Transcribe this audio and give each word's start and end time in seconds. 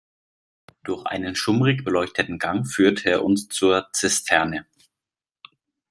Durch 0.83 1.05
einen 1.05 1.35
schummrig 1.35 1.83
beleuchteten 1.85 2.39
Gang 2.39 2.65
führte 2.67 3.07
er 3.07 3.23
uns 3.23 3.49
zur 3.49 3.87
Zisterne. 3.93 4.65